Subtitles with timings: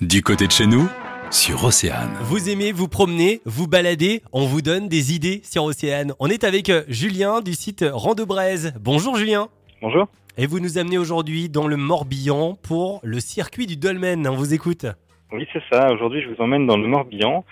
[0.00, 0.88] Du côté de chez nous,
[1.30, 2.16] sur Océane.
[2.22, 6.14] Vous aimez vous promener, vous balader, on vous donne des idées sur Océane.
[6.18, 8.72] On est avec euh, Julien du site Randebraise.
[8.80, 9.48] Bonjour Julien.
[9.82, 10.08] Bonjour.
[10.38, 14.26] Et vous nous amenez aujourd'hui dans le Morbihan pour le circuit du Dolmen.
[14.26, 14.86] On vous écoute.
[15.32, 15.92] Oui, c'est ça.
[15.92, 17.44] Aujourd'hui, je vous emmène dans le Morbihan,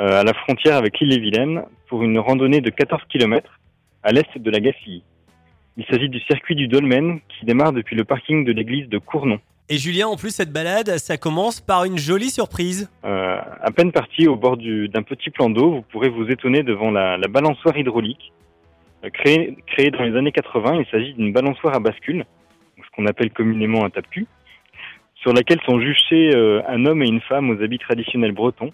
[0.00, 3.60] euh, à la frontière avec l'île-et-Vilaine, pour une randonnée de 14 km
[4.02, 5.04] à l'est de la Gacilly.
[5.76, 9.38] Il s'agit du circuit du Dolmen qui démarre depuis le parking de l'église de Cournon.
[9.68, 12.90] Et Julien, en plus, cette balade, ça commence par une jolie surprise.
[13.04, 16.62] Euh, à peine parti au bord du- d'un petit plan d'eau, vous pourrez vous étonner
[16.62, 18.32] devant la, la balançoire hydraulique.
[19.04, 22.24] Euh, créée, créée dans les années 80, il s'agit d'une balançoire à bascule,
[22.76, 24.26] ce qu'on appelle communément un tape-cul,
[25.14, 28.72] sur laquelle sont juchés euh, un homme et une femme aux habits traditionnels bretons,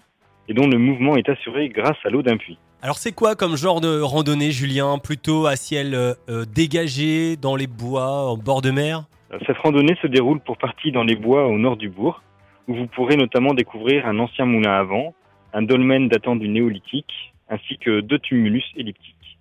[0.49, 2.57] et dont le mouvement est assuré grâce à l'eau d'un puits.
[2.81, 4.97] Alors c'est quoi comme genre de randonnée, Julien?
[4.97, 6.15] Plutôt à ciel
[6.55, 9.03] dégagé, dans les bois, en bord de mer?
[9.45, 12.23] Cette randonnée se déroule pour partie dans les bois au nord du bourg,
[12.67, 15.13] où vous pourrez notamment découvrir un ancien moulin à vent,
[15.53, 19.37] un dolmen datant du néolithique, ainsi que deux tumulus elliptiques.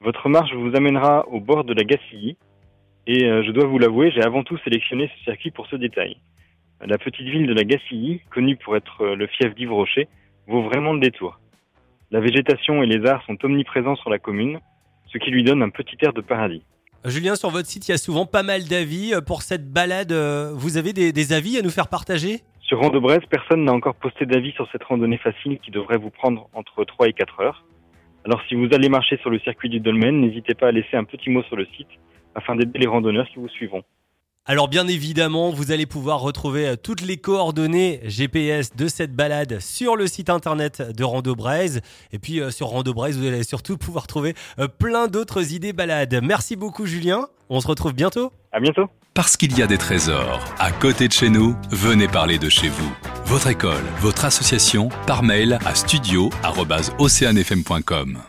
[0.00, 2.36] Votre marche vous amènera au bord de la Gacilly,
[3.06, 6.16] et euh, je dois vous l'avouer, j'ai avant tout sélectionné ce circuit pour ce détail.
[6.84, 10.08] La petite ville de la Gacilly, connue pour être euh, le fief d'Yves Rocher,
[10.46, 11.38] vaut vraiment le détour.
[12.10, 14.60] La végétation et les arts sont omniprésents sur la commune,
[15.06, 16.62] ce qui lui donne un petit air de paradis.
[17.08, 19.14] Julien, sur votre site, il y a souvent pas mal d'avis.
[19.14, 22.40] Euh, Pour cette balade, euh, vous avez des, avis à nous faire partager?
[22.62, 26.48] Sur Randebraise, personne n'a encore posté d'avis sur cette randonnée facile qui devrait vous prendre
[26.52, 27.64] entre 3 et 4 heures.
[28.24, 31.04] Alors si vous allez marcher sur le circuit du Dolmen, n'hésitez pas à laisser un
[31.04, 31.86] petit mot sur le site
[32.34, 33.84] afin d'aider les randonneurs qui vous suivront.
[34.48, 39.58] Alors bien évidemment, vous allez pouvoir retrouver euh, toutes les coordonnées GPS de cette balade
[39.58, 41.80] sur le site internet de Rando Braise.
[42.12, 45.72] Et puis euh, sur Rando Braise, vous allez surtout pouvoir trouver euh, plein d'autres idées
[45.72, 46.20] balades.
[46.22, 48.30] Merci beaucoup Julien, on se retrouve bientôt.
[48.52, 52.38] À bientôt Parce qu'il y a des trésors à côté de chez nous, venez parler
[52.38, 52.92] de chez vous.
[53.24, 58.22] Votre école, votre association, par mail à studio@oceanfm.com.